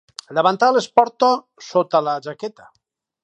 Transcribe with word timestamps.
El 0.31 0.37
davantal 0.37 0.79
es 0.79 0.87
porta 0.99 1.29
sota 1.67 2.01
la 2.09 2.17
jaqueta. 2.29 2.67